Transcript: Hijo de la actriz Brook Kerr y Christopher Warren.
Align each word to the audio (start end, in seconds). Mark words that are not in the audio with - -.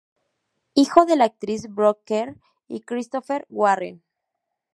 Hijo 0.73 1.05
de 1.05 1.15
la 1.15 1.25
actriz 1.25 1.67
Brook 1.69 1.99
Kerr 2.05 2.39
y 2.67 2.79
Christopher 2.79 3.45
Warren. 3.49 4.01